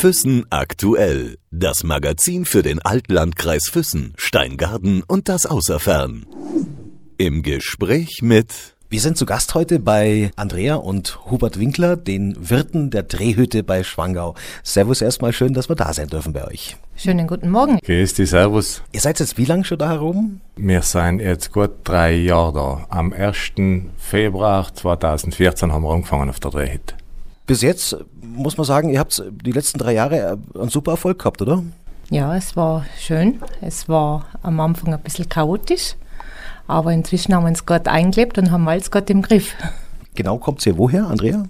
[0.00, 1.36] Füssen aktuell.
[1.50, 6.24] Das Magazin für den Altlandkreis Füssen, Steingarten und das Außerfern.
[7.18, 12.88] Im Gespräch mit wir sind zu Gast heute bei Andrea und Hubert Winkler, den Wirten
[12.88, 14.34] der Drehhütte bei Schwangau.
[14.62, 16.76] Servus erstmal, schön, dass wir da sein dürfen bei euch.
[16.96, 17.78] Schönen guten Morgen.
[17.78, 18.82] Grüß dich, Servus.
[18.92, 20.40] Ihr seid jetzt wie lange schon da herum?
[20.56, 22.86] Wir sind jetzt gut drei Jahre da.
[22.88, 23.38] Am 1.
[23.98, 26.99] Februar 2014 haben wir angefangen auf der Drehhütte.
[27.50, 31.42] Bis jetzt muss man sagen, ihr habt die letzten drei Jahre einen super Erfolg gehabt,
[31.42, 31.64] oder?
[32.08, 33.40] Ja, es war schön.
[33.60, 35.96] Es war am Anfang ein bisschen chaotisch.
[36.68, 39.56] Aber inzwischen haben wir uns gut eingelebt und haben alles gut im Griff.
[40.14, 41.44] Genau, kommt ihr woher, Andrea?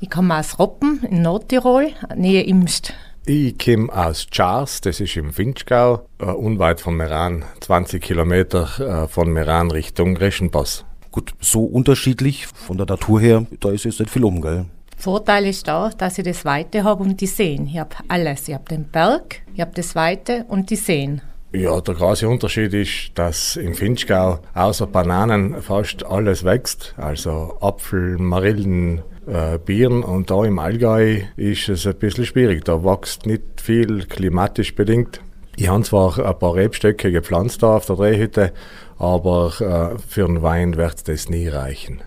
[0.00, 2.92] Ich komme aus Roppen in Nordtirol, Nähe Imst.
[3.24, 9.08] Ich komme aus Chars, das ist im Finchgau, äh, unweit von Meran, 20 Kilometer äh,
[9.08, 10.84] von Meran Richtung Reschenpass.
[11.10, 14.66] Gut, so unterschiedlich von der Natur her, da ist jetzt nicht viel um, gell?
[15.00, 17.66] Vorteil ist da, dass ich das Weite habe und die Seen.
[17.66, 18.48] Ich habe alles.
[18.48, 21.22] Ich habe den Berg, ich habe das Weite und die Seen.
[21.52, 26.94] Ja, der große Unterschied ist, dass im Finchgau außer Bananen fast alles wächst.
[26.96, 32.64] Also Apfel, Marillen, äh, Birnen und da im Allgäu ist es ein bisschen schwierig.
[32.66, 35.20] Da wächst nicht viel klimatisch bedingt.
[35.56, 38.52] Ich habe zwar ein paar Rebstöcke gepflanzt da auf der Drehhütte,
[38.98, 42.02] aber äh, für einen Wein wird das nie reichen.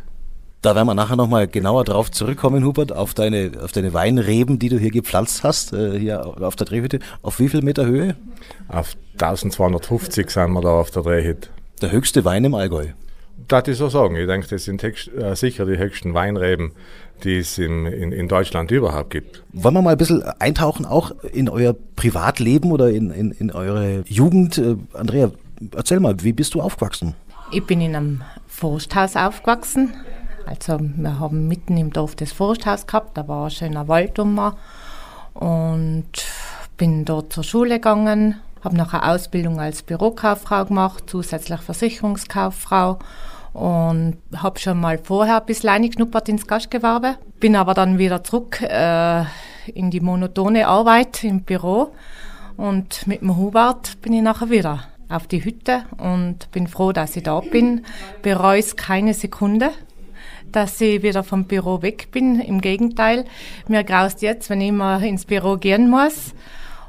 [0.64, 4.70] Da werden wir nachher nochmal genauer drauf zurückkommen, Hubert, auf deine, auf deine Weinreben, die
[4.70, 7.00] du hier gepflanzt hast, äh, hier auf der Drehhütte.
[7.22, 8.16] Auf wie viel Meter Höhe?
[8.70, 11.50] Auf 1250 sind wir da auf der Drehhütte.
[11.82, 12.88] Der höchste Wein im Allgäu?
[13.50, 14.16] Das ich so sagen.
[14.16, 16.72] Ich denke, das sind höchst, äh, sicher die höchsten Weinreben,
[17.26, 19.44] die es im, in, in Deutschland überhaupt gibt.
[19.52, 24.06] Wollen wir mal ein bisschen eintauchen, auch in euer Privatleben oder in, in, in eure
[24.08, 24.60] Jugend?
[24.60, 25.30] Äh, Andrea,
[25.76, 27.16] erzähl mal, wie bist du aufgewachsen?
[27.52, 29.94] Ich bin in einem Forsthaus aufgewachsen
[30.46, 34.40] also wir haben mitten im Dorf das Forsthaus gehabt, da war ein schöner Wald um
[35.34, 36.12] und
[36.78, 43.00] bin dort zur Schule gegangen, habe eine Ausbildung als Bürokauffrau gemacht, zusätzlich Versicherungskauffrau
[43.54, 48.62] und habe schon mal vorher ein bisschen reingeschnuppert ins Gastgewerbe, bin aber dann wieder zurück
[48.62, 49.24] äh,
[49.74, 51.94] in die monotone Arbeit im Büro
[52.58, 57.16] und mit dem Hubert bin ich nachher wieder auf die Hütte und bin froh, dass
[57.16, 57.86] ich da bin.
[58.22, 59.72] Bereue es keine Sekunde
[60.56, 62.40] dass ich wieder vom Büro weg bin.
[62.40, 63.26] Im Gegenteil,
[63.68, 66.34] mir graust jetzt, wenn ich immer ins Büro gehen muss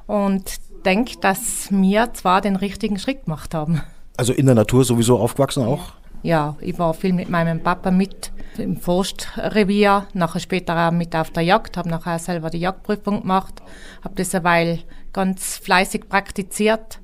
[0.07, 3.81] und denke, dass wir zwar den richtigen Schritt gemacht haben.
[4.17, 5.95] Also in der Natur sowieso aufgewachsen auch?
[6.23, 11.31] Ja, ich war viel mit meinem Papa mit im Forstrevier, nachher später auch mit auf
[11.31, 13.63] der Jagd, habe nachher selber die Jagdprüfung gemacht,
[14.03, 14.79] habe das eine Weile
[15.13, 17.01] ganz fleißig praktiziert,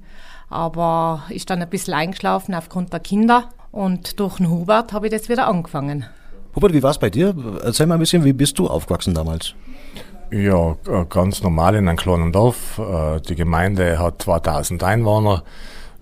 [0.48, 5.12] aber ist dann ein bisschen eingeschlafen aufgrund der Kinder und durch den Hubert habe ich
[5.12, 6.06] das wieder angefangen.
[6.54, 7.34] Hubert, wie war es bei dir?
[7.62, 9.54] Erzähl mal ein bisschen, wie bist du aufgewachsen damals?
[10.32, 10.76] Ja,
[11.08, 12.78] ganz normal in einem kleinen Dorf.
[12.78, 15.44] Äh, die Gemeinde hat 2000 Einwohner.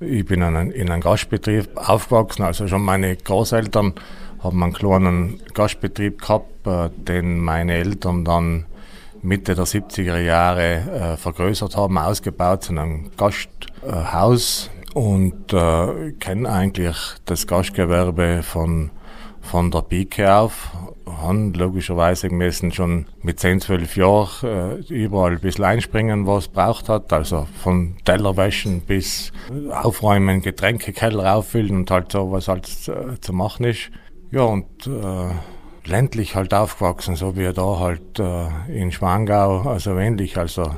[0.00, 3.94] Ich bin in einem Gastbetrieb aufgewachsen, also schon meine Großeltern
[4.42, 8.66] haben einen kleinen Gastbetrieb gehabt, äh, den meine Eltern dann
[9.22, 16.96] Mitte der 70er Jahre äh, vergrößert haben, ausgebaut zu einem Gasthaus und äh, kenne eigentlich
[17.24, 18.90] das Gastgewerbe von
[19.50, 20.70] von der Pike auf,
[21.06, 26.48] haben logischerweise müssen schon mit 10, 12 Jahren äh, überall ein bisschen einspringen, was es
[26.48, 27.12] braucht hat.
[27.12, 29.32] Also von Tellerwäschen bis
[29.70, 33.90] Aufräumen, Getränkekeller auffüllen und halt so, was halt äh, zu machen ist.
[34.30, 39.96] Ja, und äh, ländlich halt aufgewachsen, so wie er da halt äh, in Schwangau, also
[39.96, 40.36] ähnlich.
[40.36, 40.70] Also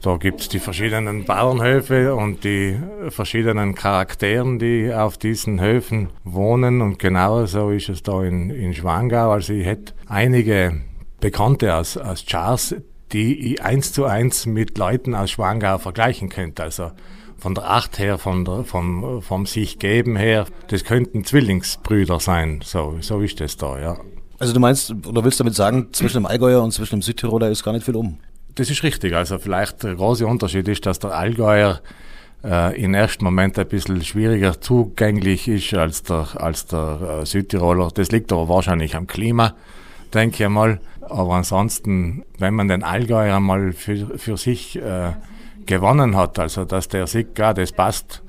[0.00, 2.78] da gibt es die verschiedenen Bauernhöfe und die
[3.08, 6.82] verschiedenen Charakteren, die auf diesen Höfen wohnen.
[6.82, 9.32] Und genau so ist es da in, in Schwangau.
[9.32, 10.82] Also ich hätte einige
[11.20, 12.76] Bekannte aus, aus Charles,
[13.12, 16.62] die ich eins zu eins mit Leuten aus Schwangau vergleichen könnte.
[16.62, 16.92] Also
[17.36, 22.60] von der Art her, von der, vom, vom sich geben her, das könnten Zwillingsbrüder sein.
[22.62, 23.96] So, so ist das da, ja.
[24.38, 27.64] Also du meinst, oder willst damit sagen, zwischen dem Allgäuer und zwischen dem Südtiroler ist
[27.64, 28.18] gar nicht viel um?
[28.58, 29.14] Das ist richtig.
[29.14, 31.80] Also vielleicht der große Unterschied ist, dass der Allgäuer
[32.42, 37.90] äh, im ersten Moment ein bisschen schwieriger zugänglich ist als der, als der äh, Südtiroler.
[37.94, 39.54] Das liegt aber wahrscheinlich am Klima,
[40.12, 40.80] denke ich mal.
[41.02, 45.12] Aber ansonsten, wenn man den Allgäuer einmal für, für sich äh,
[45.64, 48.24] gewonnen hat, also dass der sieht, ja, das passt,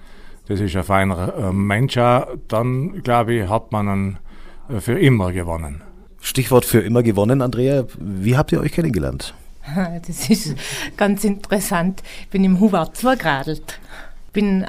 [0.48, 1.96] das ist ein feiner äh, Mensch,
[2.48, 4.18] dann glaube ich, hat man ihn
[4.70, 5.82] äh, für immer gewonnen.
[6.22, 7.86] Stichwort für immer gewonnen, Andrea.
[7.98, 9.34] Wie habt ihr euch kennengelernt?
[10.08, 10.56] Das ist
[10.98, 12.04] ganz interessant.
[12.22, 13.80] Ich bin im Hubert zugeradelt.
[14.34, 14.66] Bin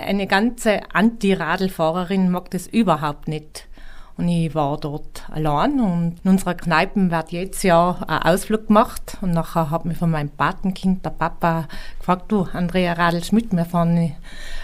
[0.00, 3.68] eine ganze Anti-Radlfahrerin, mag das überhaupt nicht.
[4.16, 9.16] Und ich war dort allein und in unserer Kneipe wird jedes Jahr ein Ausflug gemacht.
[9.20, 11.66] Und nachher hat mich von meinem Patenkind der Papa
[11.98, 14.14] gefragt, du, Andrea Radl-Schmidt, wir fahren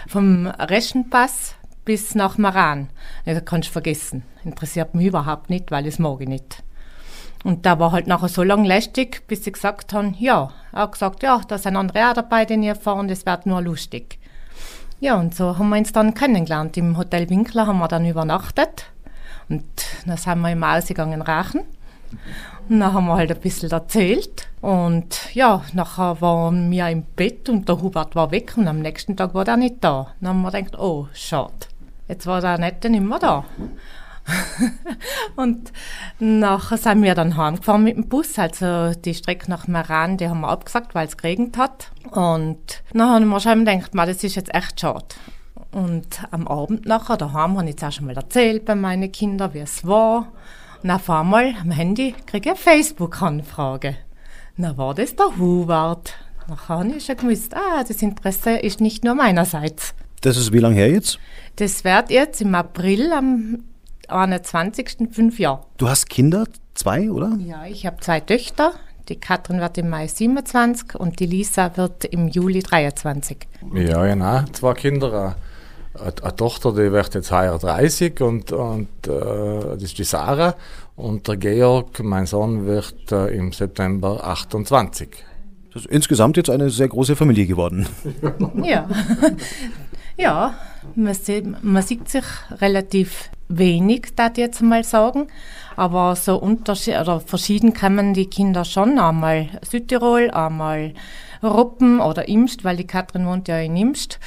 [0.07, 2.89] vom Reschenpass bis nach Maran.
[3.25, 4.23] Ja, kannst du vergessen.
[4.43, 6.63] Interessiert mich überhaupt nicht, weil es mag ich nicht.
[7.43, 10.91] Und da war halt nachher so lang lästig, bis sie gesagt haben, ja, er hat
[10.91, 14.19] gesagt, ja, da sind andere auch dabei, den ihr fahren, das wird nur lustig.
[14.99, 16.75] Ja, und so haben wir uns dann kennengelernt.
[16.75, 18.85] Im Hotel Winkler haben wir dann übernachtet.
[19.47, 19.63] Und
[20.05, 21.61] dann sind wir im Ausgegangen rauchen.
[22.67, 24.47] Und dann haben wir halt ein bisschen erzählt.
[24.59, 29.15] Und ja, nachher waren wir im Bett und der Hubert war weg und am nächsten
[29.15, 30.13] Tag war er nicht da.
[30.19, 31.53] Dann haben wir gedacht, oh, schade.
[32.09, 33.45] Jetzt war der Nette nicht mehr da.
[35.35, 35.71] und
[36.19, 38.37] nachher sind wir dann heimgefahren mit dem Bus.
[38.37, 41.91] Also die Strecke nach Meran, die haben wir abgesagt, weil es geregnet hat.
[42.11, 45.05] Und dann haben wir schon gedacht, das ist jetzt echt schade.
[45.71, 49.53] Und am Abend nachher, daheim, habe ich jetzt auch schon mal erzählt bei meinen Kindern,
[49.53, 50.31] wie es war.
[50.81, 53.95] Und auf einmal am Handy kriege ich eine Facebook-Anfrage.
[54.57, 56.15] Dann war das der Hubert.
[56.47, 59.93] Nachher habe ich schon gewusst, ah, das Interesse ist nicht nur meinerseits.
[60.21, 61.19] Das ist wie lange her jetzt?
[61.57, 63.63] Das wird jetzt im April am
[64.11, 65.09] 21.
[65.11, 65.61] fünf Jahre.
[65.77, 67.37] Du hast Kinder, zwei, oder?
[67.39, 68.73] Ja, ich habe zwei Töchter.
[69.09, 73.37] Die Katrin wird im Mai 27 und die Lisa wird im Juli 23.
[73.73, 74.43] Ja, genau.
[74.51, 75.35] Zwei Kinder.
[75.95, 79.09] Eine Tochter, die wird jetzt heuer 30 und, und äh,
[79.73, 80.55] das ist die Sarah.
[80.95, 85.09] Und der Georg, mein Sohn, wird äh, im September 28.
[85.73, 87.87] Das ist insgesamt jetzt eine sehr große Familie geworden.
[88.63, 88.87] ja.
[90.17, 90.53] ja,
[90.95, 92.25] man sieht, man sieht sich
[92.61, 95.27] relativ wenig, da jetzt mal sagen.
[95.75, 98.99] Aber so unterschied oder verschieden kommen die Kinder schon.
[98.99, 100.93] Einmal Südtirol, einmal
[101.43, 104.19] Ruppen oder Imst, weil die Katrin wohnt ja in Imst.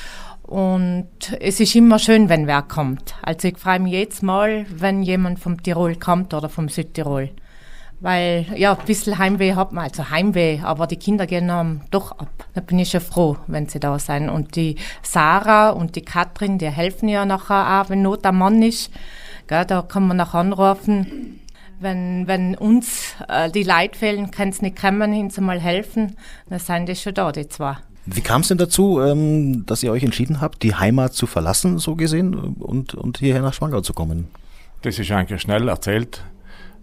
[0.43, 1.09] Und
[1.41, 3.15] es ist immer schön, wenn wer kommt.
[3.23, 7.31] Also ich freue mich jetzt mal, wenn jemand vom Tirol kommt oder vom Südtirol.
[8.03, 12.11] Weil, ja, ein bisschen Heimweh hat man, also Heimweh, aber die Kinder gehen dann doch
[12.11, 12.47] ab.
[12.53, 14.29] Da bin ich schon froh, wenn sie da sind.
[14.29, 18.61] Und die Sarah und die Katrin, die helfen ja nachher auch, wenn Not am Mann
[18.61, 18.91] ist.
[19.47, 21.39] Gell, da kann man nachher anrufen.
[21.79, 26.17] Wenn, wenn uns äh, die Leute fehlen, können sie nicht kommen, ihnen mal helfen,
[26.49, 27.77] dann sind die schon da, die zwei.
[28.05, 31.79] Wie kam es denn dazu, ähm, dass ihr euch entschieden habt, die Heimat zu verlassen,
[31.79, 34.27] so gesehen, und, und hierher nach Schwangau zu kommen?
[34.83, 36.25] Das ist eigentlich schnell erzählt.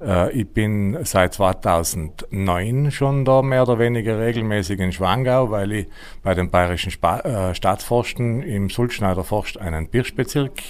[0.01, 5.87] Äh, ich bin seit 2009 schon da mehr oder weniger regelmäßig in Schwangau, weil ich
[6.23, 10.61] bei den bayerischen Spa äh, Staatsforsten im Sulzschneider Forst einen Birschbezirk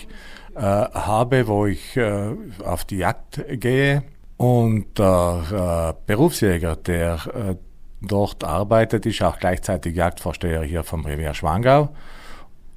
[0.55, 2.31] äh, habe, wo ich äh,
[2.63, 4.03] auf die Jagd gehe.
[4.37, 7.55] Und der äh, Berufsjäger, der äh,
[8.01, 11.89] dort arbeitet, ist auch gleichzeitig Jagdvorsteher hier vom Revier Schwangau.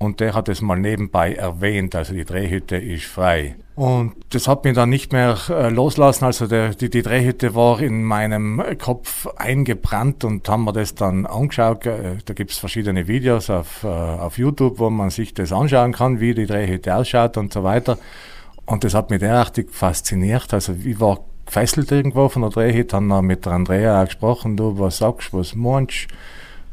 [0.03, 3.55] Und der hat es mal nebenbei erwähnt, also die Drehhütte ist frei.
[3.77, 6.25] Und das hat mich dann nicht mehr äh, loslassen.
[6.25, 11.25] Also der, die, die Drehhütte war in meinem Kopf eingebrannt und haben wir das dann
[11.25, 11.87] angeschaut.
[11.87, 16.19] Äh, da gibt's verschiedene Videos auf, äh, auf YouTube, wo man sich das anschauen kann,
[16.19, 17.97] wie die Drehhütte ausschaut und so weiter.
[18.67, 20.53] Und das hat mich derartig fasziniert.
[20.53, 24.57] Also ich war gefesselt irgendwo von der Drehhütte, haben dann mit der Andrea auch gesprochen,
[24.57, 26.09] du, was sagst, was meinst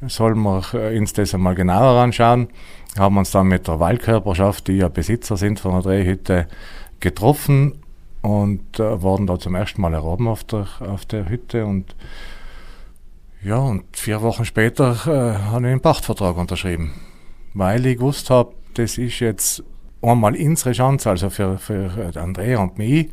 [0.07, 2.47] sollen wir äh, uns das einmal genauer anschauen
[2.97, 6.47] haben uns dann mit der Waldkörperschaft, die ja Besitzer sind von der Drehhütte,
[7.00, 7.80] getroffen
[8.21, 11.95] und äh, wurden da zum ersten Mal erhoben auf der, auf der Hütte und
[13.41, 16.92] ja, und vier Wochen später äh, habe ich einen Pachtvertrag unterschrieben,
[17.54, 19.63] weil ich gewusst habe, das ist jetzt
[20.02, 23.09] einmal unsere Chance, also für, für Andrea und mich.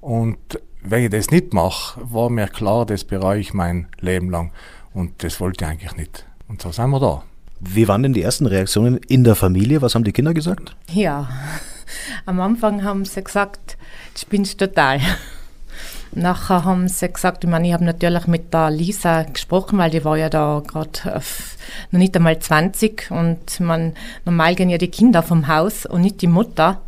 [0.00, 0.38] Und
[0.82, 4.52] wenn ich das nicht mache, war mir klar, das bereue ich mein Leben lang.
[4.92, 6.26] Und das wollte ich eigentlich nicht.
[6.48, 7.22] Und so sind wir da.
[7.60, 9.82] Wie waren denn die ersten Reaktionen in der Familie?
[9.82, 10.76] Was haben die Kinder gesagt?
[10.92, 11.28] Ja,
[12.26, 13.76] am Anfang haben sie gesagt,
[14.14, 15.00] du spinnst total.
[16.12, 20.04] Nachher haben sie gesagt, ich meine, ich habe natürlich mit der Lisa gesprochen, weil die
[20.04, 21.20] war ja da gerade äh,
[21.90, 23.94] noch nicht einmal 20 und man,
[24.24, 26.80] normal gehen ja die Kinder vom Haus und nicht die Mutter.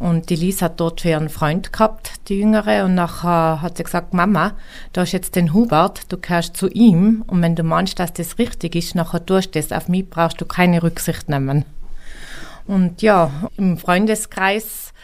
[0.00, 2.86] Und die Lisa hat dort für ihren Freund gehabt, die Jüngere.
[2.86, 4.54] Und nachher hat sie gesagt, Mama,
[4.94, 7.22] du hast jetzt den Hubert, du gehörst zu ihm.
[7.26, 9.72] Und wenn du meinst, dass das richtig ist, nachher tust du das.
[9.72, 11.66] Auf mich brauchst du keine Rücksicht nehmen.
[12.66, 14.94] Und ja, im Freundeskreis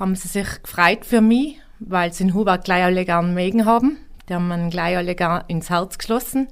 [0.00, 3.98] haben sie sich gefreut für mich, weil sie den Hubert gleich alle gern mögen haben.
[4.28, 6.48] Die haben ihn gleich alle gern ins Herz geschlossen.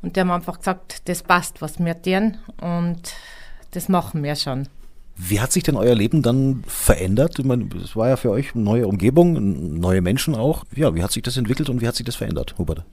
[0.00, 2.38] Und die haben einfach gesagt, das passt, was wir tun.
[2.62, 3.12] Und
[3.72, 4.68] das machen wir schon.
[5.18, 7.38] Wie hat sich denn euer Leben dann verändert?
[7.38, 10.64] Ich meine, es war ja für euch eine neue Umgebung, neue Menschen auch.
[10.74, 12.84] Ja, wie hat sich das entwickelt und wie hat sich das verändert, Hubert?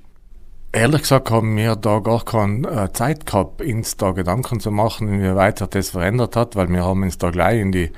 [0.72, 5.22] Ehrlich gesagt haben wir da gar keine äh, Zeit gehabt, uns da Gedanken zu machen,
[5.22, 7.92] wie weit sich das verändert hat, weil wir haben uns da gleich in die,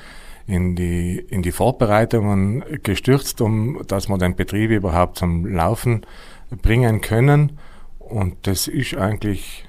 [0.48, 6.02] in die, in die Vorbereitungen gestürzt, um dass wir den Betrieb überhaupt zum Laufen
[6.50, 7.60] bringen können.
[8.00, 9.66] Und das ist eigentlich,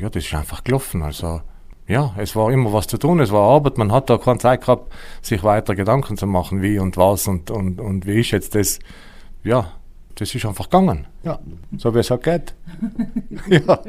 [0.00, 1.02] ja, das ist einfach gelaufen.
[1.02, 1.40] Also,
[1.86, 4.62] ja, es war immer was zu tun, es war Arbeit, man hat da keine Zeit
[4.62, 8.54] gehabt, sich weiter Gedanken zu machen, wie und was und, und, und wie ist jetzt
[8.54, 8.78] das,
[9.42, 9.72] ja,
[10.14, 11.06] das ist einfach gegangen.
[11.24, 11.38] Ja,
[11.76, 12.54] so wie es halt geht.
[13.48, 13.80] ja,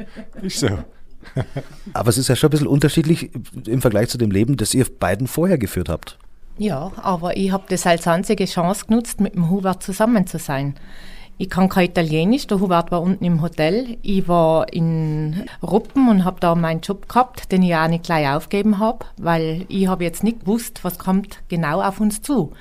[0.42, 0.68] ist so.
[1.92, 3.30] Aber es ist ja schon ein bisschen unterschiedlich
[3.66, 6.18] im Vergleich zu dem Leben, das ihr beiden vorher geführt habt.
[6.58, 10.74] Ja, aber ich habe das als einzige Chance genutzt, mit dem Hubert zusammen zu sein.
[11.38, 13.98] Ich kann kein Italienisch, der Hubert war unten im Hotel.
[14.00, 18.26] Ich war in Ruppen und habe da meinen Job gehabt, den ich auch nicht gleich
[18.26, 22.54] aufgeben habe, weil ich habe jetzt nicht gewusst, was kommt genau auf uns zu.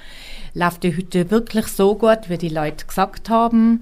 [0.54, 3.82] Läuft die Hütte wirklich so gut, wie die Leute gesagt haben?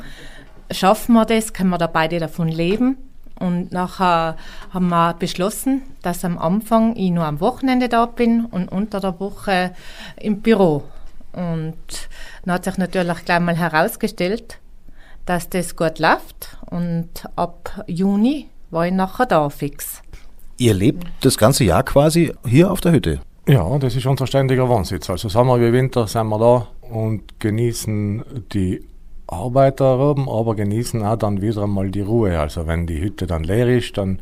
[0.70, 1.54] Schaffen wir das?
[1.54, 2.98] Können wir da beide davon leben?
[3.40, 4.38] Und nachher
[4.72, 9.20] haben wir beschlossen, dass am Anfang ich nur am Wochenende da bin und unter der
[9.20, 9.74] Woche
[10.18, 10.84] im Büro.
[11.32, 11.74] Und
[12.46, 14.60] dann hat sich natürlich gleich mal herausgestellt,
[15.26, 16.58] dass das gut läuft.
[16.70, 20.02] Und ab Juni war ich nachher da fix.
[20.58, 23.20] Ihr lebt das ganze Jahr quasi hier auf der Hütte?
[23.48, 25.10] Ja, das ist unser ständiger Wohnsitz.
[25.10, 28.82] Also Sommer wie Winter sind wir da und genießen die
[29.28, 32.40] Arbeit da oben, aber genießen auch dann wieder einmal die Ruhe.
[32.40, 34.20] Also wenn die Hütte dann leer ist, dann,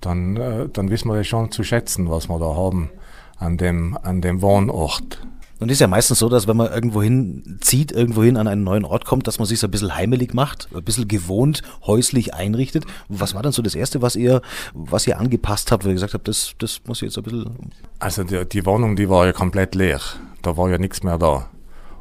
[0.00, 2.90] dann, äh, dann wissen wir das schon zu schätzen, was wir da haben
[3.38, 5.26] an dem, an dem Wohnort.
[5.64, 8.64] Und ist ja meistens so, dass wenn man irgendwo hin zieht, irgendwo hin an einen
[8.64, 12.34] neuen Ort kommt, dass man sich so ein bisschen heimelig macht, ein bisschen gewohnt, häuslich
[12.34, 12.84] einrichtet.
[13.08, 14.42] Was war dann so das Erste, was ihr,
[14.74, 17.70] was ihr angepasst habt, wo ihr gesagt habt, das, das muss ich jetzt ein bisschen...
[17.98, 20.02] Also die, die Wohnung, die war ja komplett leer.
[20.42, 21.48] Da war ja nichts mehr da.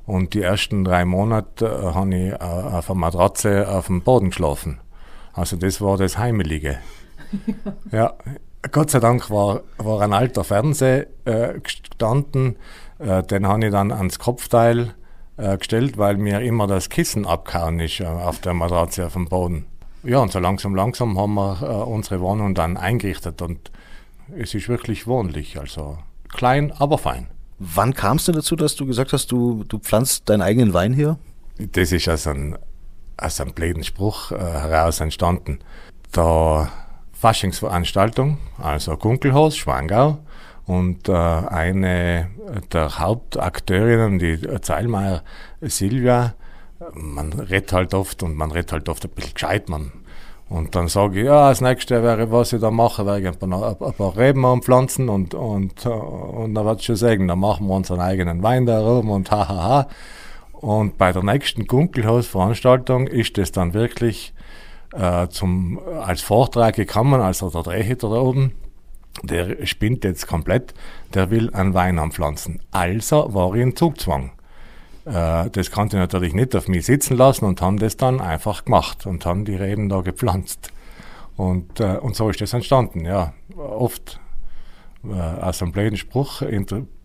[0.05, 4.32] Und die ersten drei Monate äh, habe ich äh, auf einer Matratze auf dem Boden
[4.32, 4.82] geschlafen.
[5.32, 6.79] Also das war das Heimelige.
[7.93, 8.13] ja,
[8.72, 12.55] Gott sei Dank war, war ein alter Fernseher äh, gestanden,
[13.00, 14.93] äh, den habe ich dann ans Kopfteil
[15.38, 19.27] äh, gestellt, weil mir immer das Kissen abgehauen ist äh, auf der Matratze auf dem
[19.27, 19.65] Boden.
[20.03, 23.72] Ja, und so langsam, langsam haben wir äh, unsere Wohnung dann eingerichtet und
[24.38, 25.98] es ist wirklich wohnlich, also
[26.29, 27.27] klein, aber fein.
[27.60, 30.93] Wann kam es denn dazu, dass du gesagt hast, du, du pflanzt deinen eigenen Wein
[30.93, 31.17] hier?
[31.58, 32.58] Das ist aus einem,
[33.17, 35.60] aus einem blöden Spruch äh, heraus entstanden.
[36.15, 36.70] Der
[37.23, 40.17] Faschingsveranstaltung, also Gunkelhaus, Schwangau,
[40.65, 42.27] und äh, eine
[42.73, 45.23] der Hauptakteurinnen, die Zeilmeier
[45.61, 46.33] Silvia,
[46.93, 49.93] man redet halt oft und man redet halt oft ein bisschen gescheit, man
[50.49, 53.37] und dann sage ich, ja, das nächste wäre, was ich da mache, wäre ich ein
[53.37, 57.67] paar, ein paar Reben anpflanzen und, und, und dann wird es schon sagen, dann machen
[57.67, 59.47] wir unseren eigenen Wein da rum und hahaha.
[59.47, 59.87] Ha, ha.
[60.51, 64.33] Und bei der nächsten Gunkelhausveranstaltung ist es dann wirklich
[64.95, 68.53] äh, zum, als Vortrag gekommen, also der Drehhitter da oben,
[69.21, 70.73] der spinnt jetzt komplett,
[71.13, 72.62] der will einen Wein anpflanzen.
[72.71, 74.31] Also war ich in Zugzwang.
[75.05, 78.65] Äh, das konnte ich natürlich nicht auf mich sitzen lassen und haben das dann einfach
[78.65, 80.71] gemacht und haben die Reben da gepflanzt.
[81.35, 83.05] Und, äh, und so ist das entstanden.
[83.05, 84.19] Ja, oft
[85.03, 86.41] äh, aus einem blöden Spruch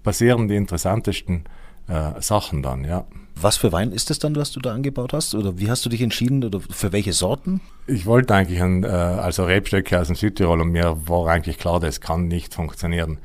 [0.03, 1.45] passieren die interessantesten
[1.89, 3.05] äh, Sachen dann, ja.
[3.41, 5.35] Was für Wein ist das dann, was du da angebaut hast?
[5.35, 6.43] Oder wie hast du dich entschieden?
[6.45, 7.61] Oder für welche Sorten?
[7.87, 11.81] Ich wollte eigentlich ein, äh, also Rebstöcke aus dem Südtirol und mir war eigentlich klar,
[11.81, 13.19] das kann nicht funktionieren.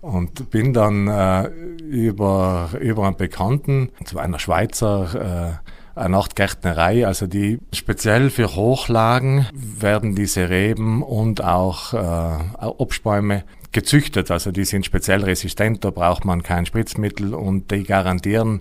[0.00, 7.26] Und bin dann äh, über, über einen Bekannten zu einer Schweizer äh, eine Nachtgärtnerei, also
[7.26, 14.30] die speziell für Hochlagen werden diese Reben und auch äh, Obstbäume gezüchtet.
[14.30, 18.60] Also die sind speziell resistent, da braucht man kein Spritzmittel und die garantieren,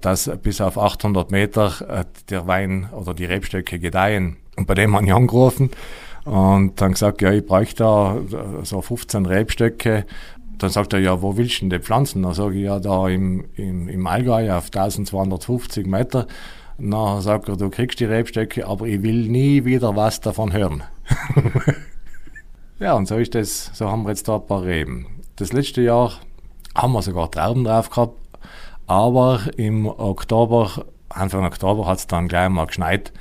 [0.00, 4.36] dass bis auf 800 Meter äh, der Wein oder die Rebstöcke gedeihen.
[4.56, 5.70] Und bei dem habe ich angerufen
[6.24, 10.06] und dann gesagt, ja, ich bräuchte da äh, so 15 Rebstöcke
[10.62, 12.22] dann sagt er, ja, wo willst du denn die pflanzen?
[12.22, 16.26] Dann sage ich, ja, da im, im, im Allgäu auf 1250 Meter.
[16.78, 20.84] Dann sagt er, du kriegst die Rebstöcke, aber ich will nie wieder was davon hören.
[22.78, 25.06] ja, und so ist das, so haben wir jetzt da ein paar Reben.
[25.36, 26.12] Das letzte Jahr
[26.74, 28.16] haben wir sogar Trauben drauf gehabt,
[28.86, 33.12] aber im Oktober, Anfang Oktober hat es dann gleich mal geschneit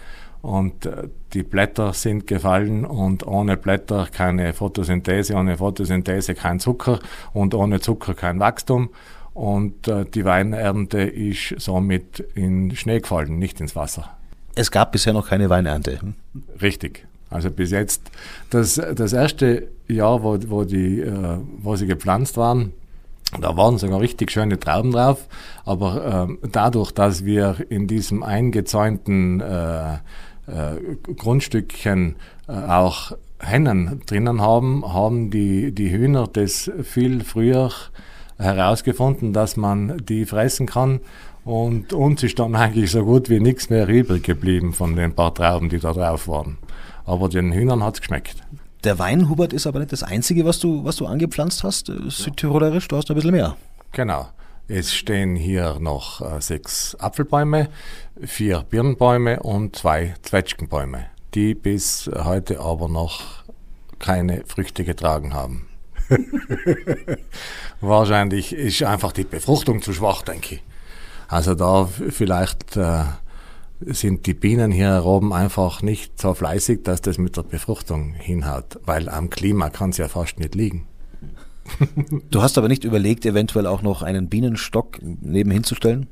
[0.41, 6.99] und äh, die Blätter sind gefallen und ohne Blätter keine Photosynthese, ohne Photosynthese kein Zucker
[7.33, 8.89] und ohne Zucker kein Wachstum.
[9.33, 14.17] Und äh, die Weinernte ist somit in Schnee gefallen, nicht ins Wasser.
[14.55, 16.01] Es gab bisher noch keine Weinernte.
[16.01, 16.15] Hm?
[16.61, 17.05] Richtig.
[17.29, 18.11] Also bis jetzt,
[18.49, 22.73] das, das erste Jahr, wo, wo, die, äh, wo sie gepflanzt waren,
[23.39, 25.27] da waren sogar richtig schöne Trauben drauf,
[25.63, 29.97] aber äh, dadurch, dass wir in diesem eingezäunten äh, äh,
[31.15, 32.15] Grundstückchen
[32.47, 37.71] äh, auch Hennen drinnen haben, haben die, die Hühner das viel früher
[38.37, 40.99] herausgefunden, dass man die fressen kann.
[41.43, 45.33] Und uns ist dann eigentlich so gut wie nichts mehr übrig geblieben von den paar
[45.33, 46.57] Trauben, die da drauf waren.
[47.05, 48.35] Aber den Hühnern hat es geschmeckt.
[48.83, 51.93] Der Wein, Hubert, ist aber nicht das Einzige, was du, was du angepflanzt hast, äh,
[52.07, 52.87] südtirolerisch.
[52.87, 53.55] Du hast ein bisschen mehr.
[53.91, 54.27] Genau.
[54.67, 57.69] Es stehen hier noch äh, sechs Apfelbäume,
[58.23, 63.43] vier Birnbäume und zwei Zwetschgenbäume, die bis heute aber noch
[63.99, 65.67] keine Früchte getragen haben.
[67.81, 70.63] Wahrscheinlich ist einfach die Befruchtung zu schwach, denke ich.
[71.27, 73.03] Also da vielleicht äh,
[73.85, 78.79] sind die Bienen hier oben einfach nicht so fleißig, dass das mit der Befruchtung hinhaut,
[78.85, 80.87] weil am Klima kann es ja fast nicht liegen.
[82.29, 86.07] Du hast aber nicht überlegt, eventuell auch noch einen Bienenstock nebenhin zu stellen?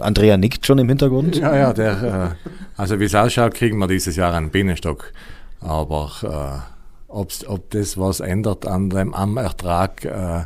[0.00, 1.36] Andrea nickt schon im Hintergrund.
[1.36, 2.48] Ja, ja, der, äh,
[2.80, 5.12] also wie es ausschaut, kriegen wir dieses Jahr einen Bienenstock.
[5.60, 7.14] Aber äh,
[7.46, 10.44] ob das was ändert an dem, am Ertrag äh,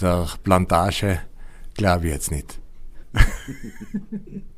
[0.00, 1.20] der Plantage,
[1.74, 2.58] glaube ich jetzt nicht.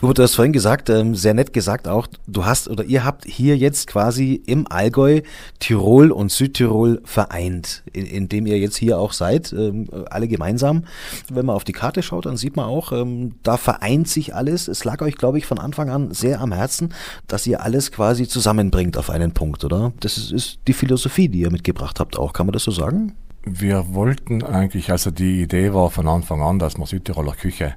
[0.00, 3.24] Hubert, du hast vorhin gesagt, ähm, sehr nett gesagt auch, du hast oder ihr habt
[3.24, 5.22] hier jetzt quasi im Allgäu
[5.58, 10.84] Tirol und Südtirol vereint, in, indem ihr jetzt hier auch seid, ähm, alle gemeinsam.
[11.32, 14.68] Wenn man auf die Karte schaut, dann sieht man auch, ähm, da vereint sich alles.
[14.68, 16.94] Es lag euch, glaube ich, von Anfang an sehr am Herzen,
[17.26, 19.92] dass ihr alles quasi zusammenbringt auf einen Punkt, oder?
[19.98, 22.32] Das ist, ist die Philosophie, die ihr mitgebracht habt auch.
[22.32, 23.16] Kann man das so sagen?
[23.44, 27.74] Wir wollten eigentlich, also die Idee war von Anfang an, dass man Südtiroler Küche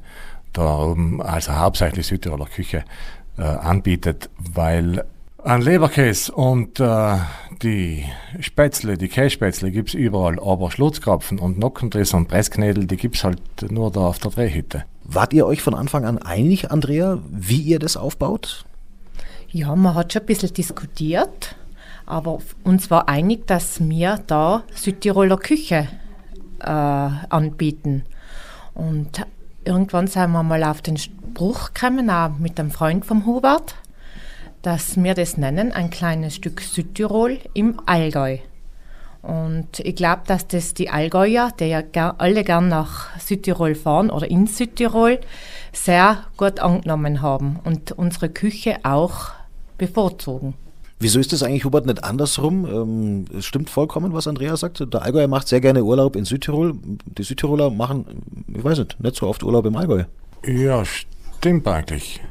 [0.54, 2.84] da oben, also hauptsächlich Südtiroler Küche,
[3.38, 5.06] äh, anbietet, weil
[5.44, 7.18] ein Leberkäse und äh,
[7.64, 8.06] die
[8.40, 13.42] Spätzle, die Kässpätzle gibt's überall, aber Schlutzkrapfen und Nockendriss und Pressknädel, die gibt's halt
[13.72, 14.84] nur da auf der Drehhütte.
[15.04, 18.66] Wart ihr euch von Anfang an einig, Andrea, wie ihr das aufbaut?
[19.50, 21.56] Ja, man hat schon ein bisschen diskutiert,
[22.06, 25.88] aber uns war einig, dass wir da Südtiroler Küche
[26.60, 28.04] äh, anbieten.
[28.74, 29.26] Und
[29.64, 33.76] irgendwann sind wir mal auf den Spruch gekommen, auch mit einem Freund vom Hubert,
[34.62, 38.38] dass wir das nennen, ein kleines Stück Südtirol im Allgäu.
[39.22, 44.30] Und ich glaube, dass das die Allgäuer, die ja alle gern nach Südtirol fahren oder
[44.30, 45.20] in Südtirol,
[45.72, 49.32] sehr gut angenommen haben und unsere Küche auch
[49.78, 50.56] bevorzugen.
[51.02, 52.66] Wieso ist das eigentlich, Hubert, nicht andersrum?
[52.66, 54.86] Ähm, es stimmt vollkommen, was Andrea sagt.
[54.94, 56.76] Der Allgäuer macht sehr gerne Urlaub in Südtirol.
[57.18, 58.06] Die Südtiroler machen,
[58.56, 60.04] ich weiß nicht, nicht so oft Urlaub im Allgäu.
[60.46, 62.22] Ja, stimmt eigentlich.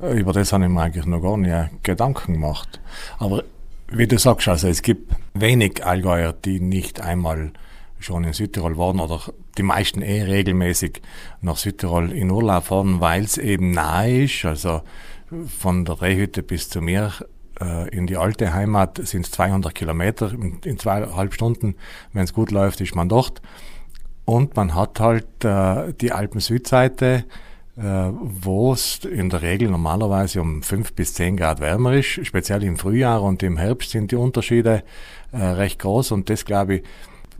[0.00, 2.80] Über das habe ich mir eigentlich noch gar nicht Gedanken gemacht.
[3.18, 3.42] Aber
[3.88, 7.50] wie du sagst, also es gibt wenig Allgäuer, die nicht einmal
[7.98, 9.20] schon in Südtirol waren oder
[9.58, 11.02] die meisten eh regelmäßig
[11.40, 14.44] nach Südtirol in Urlaub fahren, weil es eben nahe ist.
[14.44, 14.82] Also
[15.58, 17.35] von der Drehhütte bis zu mir äh,
[17.90, 20.32] in die alte Heimat sind es 200 Kilometer.
[20.32, 21.76] In, in zweieinhalb Stunden,
[22.12, 23.40] wenn es gut läuft, ist man dort.
[24.26, 27.24] Und man hat halt äh, die Alpen-Südseite,
[27.76, 32.26] äh, wo es in der Regel normalerweise um fünf bis zehn Grad wärmer ist.
[32.26, 34.82] Speziell im Frühjahr und im Herbst sind die Unterschiede
[35.30, 36.10] äh, recht groß.
[36.10, 36.82] Und das, glaube ich,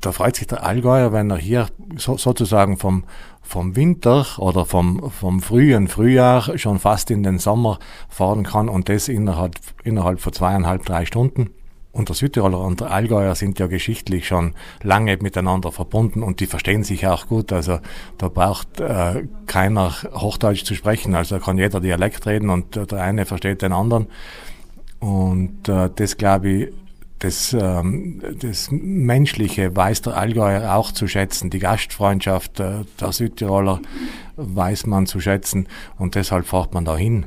[0.00, 3.04] da freut sich der Allgäuer, wenn er hier so, sozusagen vom,
[3.42, 7.78] vom Winter oder vom, vom frühen Frühjahr schon fast in den Sommer
[8.09, 9.54] fahren kann und das innerhalb,
[9.85, 11.50] innerhalb von zweieinhalb, drei Stunden.
[11.96, 16.46] Und der Südtiroler und der Allgäuer sind ja geschichtlich schon lange miteinander verbunden und die
[16.46, 17.54] verstehen sich auch gut.
[17.54, 17.78] Also
[18.18, 21.14] da braucht äh, keiner Hochdeutsch zu sprechen.
[21.14, 24.09] Also da kann jeder Dialekt reden und der eine versteht den anderen.
[25.00, 26.68] Und äh, das glaube ich
[27.18, 31.50] das, ähm, das Menschliche weiß der Allgäuer auch zu schätzen.
[31.50, 33.81] Die Gastfreundschaft äh, der Südtiroler
[34.37, 35.66] weiß man zu schätzen
[35.98, 37.26] und deshalb fährt man da hin.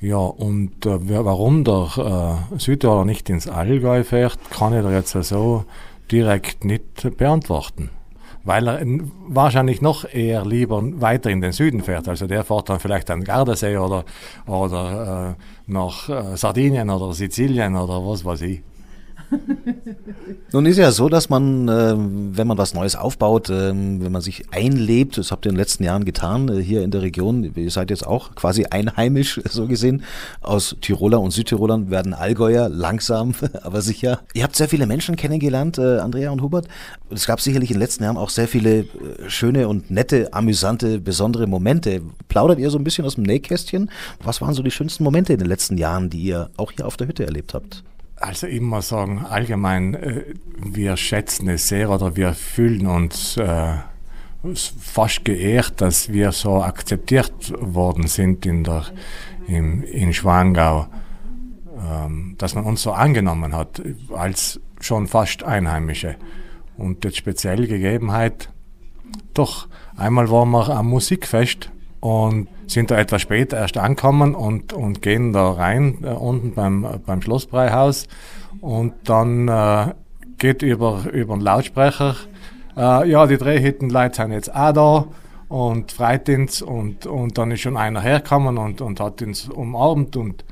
[0.00, 5.12] Ja, und äh, warum der äh, Südtiroler nicht ins Allgäu fährt, kann ich da jetzt
[5.12, 5.64] so
[6.10, 7.90] direkt nicht beantworten.
[8.42, 8.80] Weil er
[9.28, 12.08] wahrscheinlich noch eher lieber weiter in den Süden fährt.
[12.08, 14.04] Also der fährt dann vielleicht an Gardasee oder,
[14.46, 18.62] oder äh, nach äh, Sardinien oder Sizilien oder was weiß ich.
[20.52, 24.22] Nun ist ja so, dass man, äh, wenn man was Neues aufbaut, äh, wenn man
[24.22, 27.52] sich einlebt, das habt ihr in den letzten Jahren getan, äh, hier in der Region,
[27.54, 30.02] ihr seid jetzt auch quasi einheimisch, so gesehen,
[30.40, 34.20] aus Tiroler und Südtirolern werden Allgäuer langsam, aber sicher.
[34.34, 36.66] Ihr habt sehr viele Menschen kennengelernt, äh, Andrea und Hubert.
[37.10, 38.86] Es gab sicherlich in den letzten Jahren auch sehr viele
[39.26, 42.02] schöne und nette, amüsante, besondere Momente.
[42.28, 43.90] Plaudert ihr so ein bisschen aus dem Nähkästchen?
[44.22, 46.96] Was waren so die schönsten Momente in den letzten Jahren, die ihr auch hier auf
[46.96, 47.82] der Hütte erlebt habt?
[48.20, 50.24] Also immer sagen, allgemein, äh,
[50.56, 53.78] wir schätzen es sehr oder wir fühlen uns äh,
[54.78, 58.84] fast geehrt, dass wir so akzeptiert worden sind in, der,
[59.48, 60.86] im, in Schwangau,
[61.82, 63.82] ähm, dass man uns so angenommen hat
[64.14, 66.16] als schon fast Einheimische.
[66.76, 68.50] Und die spezielle Gegebenheit,
[69.34, 75.02] Doch, einmal waren wir am Musikfest und sind da etwas später erst angekommen und, und
[75.02, 78.06] gehen da rein, äh, unten beim, beim Schlossbreihaus.
[78.60, 79.94] Und dann äh,
[80.38, 82.16] geht über, über den Lautsprecher,
[82.76, 85.06] äh, ja, die Drehhüttenleute sind jetzt auch da
[85.48, 86.62] und freut uns.
[86.62, 90.16] Und, und dann ist schon einer hergekommen und, und hat uns umarmt.
[90.16, 90.44] Und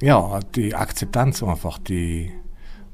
[0.00, 2.32] ja, die Akzeptanz einfach, die,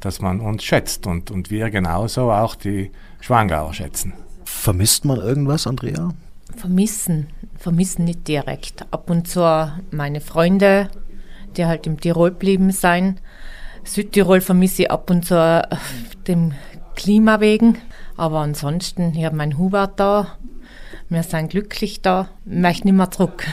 [0.00, 4.12] dass man uns schätzt und, und wir genauso auch die Schwangauer schätzen.
[4.44, 6.10] Vermisst man irgendwas, Andrea?
[6.56, 8.86] Vermissen, vermissen nicht direkt.
[8.90, 10.88] Ab und zu meine Freunde,
[11.56, 13.20] die halt im Tirol blieben sein.
[13.84, 15.62] Südtirol vermisse ich ab und zu äh,
[16.26, 16.52] dem
[16.94, 17.78] Klima wegen.
[18.16, 20.38] Aber ansonsten, ich habe meinen Hubert da.
[21.08, 22.28] Wir sind glücklich da.
[22.46, 23.44] Ich möchte nicht mehr zurück.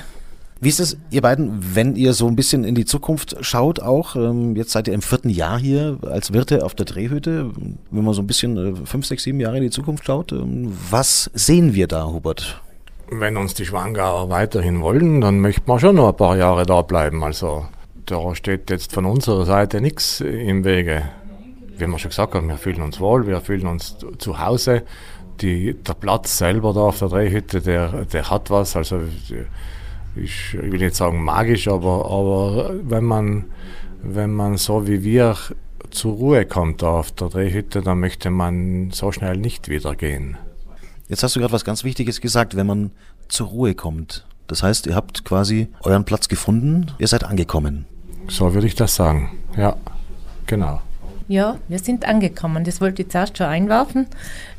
[0.62, 4.18] Wie ist es, ihr beiden, wenn ihr so ein bisschen in die Zukunft schaut auch?
[4.18, 7.52] Ähm, jetzt seid ihr im vierten Jahr hier als Wirte auf der Drehhütte.
[7.92, 10.74] Wenn man so ein bisschen äh, fünf, sechs, sieben Jahre in die Zukunft schaut, ähm,
[10.90, 12.62] was sehen wir da, Hubert?
[13.12, 16.84] Wenn uns die Schwangauer weiterhin wollen, dann möchte man schon noch ein paar Jahre da
[16.84, 17.24] bleiben.
[17.24, 17.66] Also
[18.06, 21.04] da steht jetzt von unserer Seite nichts im Wege.
[21.78, 24.84] Wie wir schon gesagt haben, wir fühlen uns wohl, wir fühlen uns zu Hause.
[25.42, 28.76] Die, der Platz selber da auf der Drehhütte, der, der hat was.
[28.76, 29.34] Also ich,
[30.16, 33.46] ich will nicht sagen magisch, aber, aber wenn, man,
[34.04, 35.36] wenn man so wie wir
[35.90, 40.38] zur Ruhe kommt da auf der Drehhütte, dann möchte man so schnell nicht wieder gehen.
[41.10, 42.92] Jetzt hast du gerade was ganz Wichtiges gesagt, wenn man
[43.30, 44.26] zur Ruhe kommt.
[44.46, 47.86] Das heißt, ihr habt quasi euren Platz gefunden, ihr seid angekommen.
[48.28, 49.32] So würde ich das sagen.
[49.58, 49.76] Ja,
[50.46, 50.82] genau.
[51.28, 52.64] Ja, wir sind angekommen.
[52.64, 54.06] Das wollte ich zuerst schon einwerfen,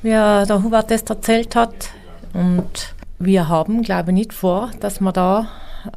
[0.02, 1.90] wie der Hubert das erzählt hat.
[2.32, 5.48] Und wir haben, glaube ich, nicht vor, dass wir da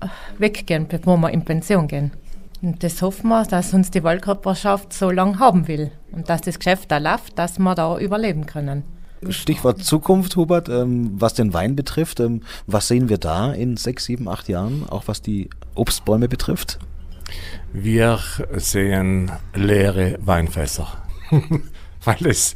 [0.01, 2.11] äh, weggehen, bevor wir in Pension gehen.
[2.61, 6.59] Und das hoffen wir, dass uns die Waldkörperschaft so lange haben will und dass das
[6.59, 8.83] Geschäft da läuft, dass wir da überleben können.
[9.29, 14.05] Stichwort Zukunft, Hubert, ähm, was den Wein betrifft, ähm, was sehen wir da in sechs,
[14.05, 16.79] sieben, acht Jahren, auch was die Obstbäume betrifft?
[17.71, 18.19] Wir
[18.57, 20.87] sehen leere Weinfässer,
[22.03, 22.55] weil es,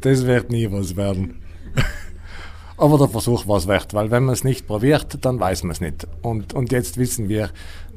[0.00, 1.42] das wird nie was werden.
[2.78, 5.72] Aber der Versuch war es wert, weil wenn man es nicht probiert, dann weiß man
[5.72, 6.06] es nicht.
[6.22, 7.50] Und, und jetzt wissen wir,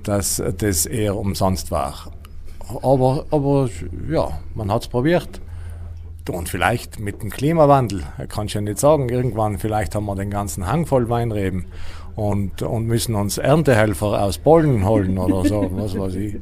[0.03, 2.12] dass das eher umsonst war.
[2.82, 3.69] Aber, aber
[4.10, 5.41] ja, man hat es probiert.
[6.30, 10.30] Und vielleicht mit dem Klimawandel, kann ich ja nicht sagen, irgendwann vielleicht haben wir den
[10.30, 11.65] ganzen Hang voll Weinreben
[12.15, 16.36] und, und müssen uns Erntehelfer aus Polen holen oder so, was weiß ich.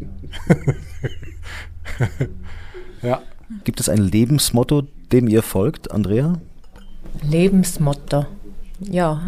[3.01, 3.21] ja.
[3.63, 6.33] Gibt es ein Lebensmotto, dem ihr folgt, Andrea?
[7.21, 8.25] Lebensmotto.
[8.79, 9.21] Ja,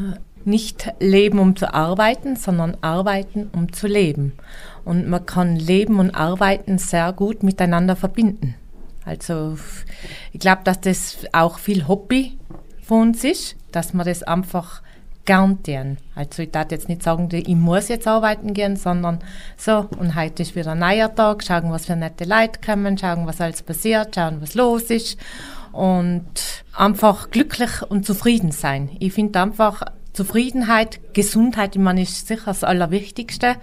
[0.44, 4.34] nicht leben, um zu arbeiten, sondern arbeiten, um zu leben.
[4.86, 8.56] Und man kann Leben und Arbeiten sehr gut miteinander verbinden.
[9.10, 9.58] Also
[10.32, 12.38] ich glaube, dass das auch viel Hobby
[12.84, 14.84] von uns ist, dass man das einfach
[15.26, 15.98] gern tun.
[16.16, 19.20] Also ich darf jetzt nicht sagen, ich muss jetzt arbeiten gehen, sondern
[19.58, 23.26] so, und heute ist wieder ein neuer Tag, schauen, was für nette Leute kommen, schauen,
[23.26, 25.18] was alles passiert, schauen, was los ist
[25.72, 26.30] und
[26.76, 28.90] einfach glücklich und zufrieden sein.
[29.00, 29.82] Ich finde einfach
[30.14, 33.56] Zufriedenheit, Gesundheit, ich meine, ist sicher das Allerwichtigste.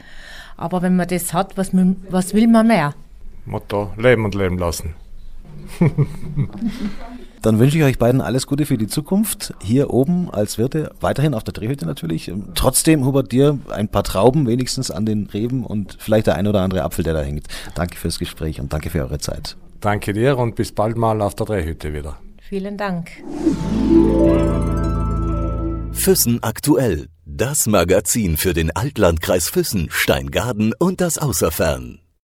[0.56, 1.70] Aber wenn man das hat, was,
[2.08, 2.94] was will man mehr?
[3.44, 4.94] Motto, leben und leben lassen.
[7.42, 9.54] Dann wünsche ich euch beiden alles Gute für die Zukunft.
[9.62, 12.32] Hier oben als Wirte, weiterhin auf der Drehhütte natürlich.
[12.54, 16.62] Trotzdem, Hubert, dir ein paar Trauben wenigstens an den Reben und vielleicht der ein oder
[16.62, 17.46] andere Apfel, der da hängt.
[17.74, 19.56] Danke fürs Gespräch und danke für eure Zeit.
[19.80, 22.16] Danke dir und bis bald mal auf der Drehhütte wieder.
[22.40, 23.10] Vielen Dank.
[25.92, 27.06] Füssen aktuell.
[27.24, 32.00] Das Magazin für den Altlandkreis Füssen, Steingaden und das Außerfern.